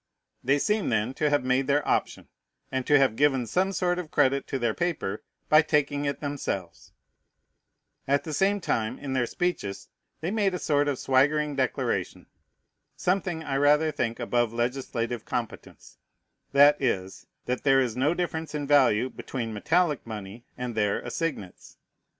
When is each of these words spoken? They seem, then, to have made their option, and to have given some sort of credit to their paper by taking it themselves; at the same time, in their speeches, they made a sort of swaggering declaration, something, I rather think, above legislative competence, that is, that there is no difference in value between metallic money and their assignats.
They 0.43 0.57
seem, 0.57 0.89
then, 0.89 1.13
to 1.13 1.29
have 1.29 1.43
made 1.43 1.67
their 1.67 1.87
option, 1.87 2.27
and 2.71 2.87
to 2.87 2.97
have 2.97 3.15
given 3.15 3.45
some 3.45 3.71
sort 3.71 3.99
of 3.99 4.09
credit 4.09 4.47
to 4.47 4.57
their 4.57 4.73
paper 4.73 5.21
by 5.47 5.61
taking 5.61 6.05
it 6.05 6.21
themselves; 6.21 6.91
at 8.07 8.23
the 8.23 8.33
same 8.33 8.59
time, 8.61 8.97
in 8.97 9.13
their 9.13 9.27
speeches, 9.27 9.89
they 10.19 10.31
made 10.31 10.55
a 10.55 10.57
sort 10.57 10.87
of 10.87 10.97
swaggering 10.97 11.55
declaration, 11.55 12.25
something, 12.95 13.43
I 13.43 13.57
rather 13.57 13.91
think, 13.91 14.19
above 14.19 14.51
legislative 14.51 15.23
competence, 15.23 15.99
that 16.51 16.81
is, 16.81 17.27
that 17.45 17.61
there 17.63 17.79
is 17.79 17.95
no 17.95 18.15
difference 18.15 18.55
in 18.55 18.65
value 18.65 19.07
between 19.07 19.53
metallic 19.53 20.07
money 20.07 20.45
and 20.57 20.73
their 20.73 20.99
assignats. 21.01 21.77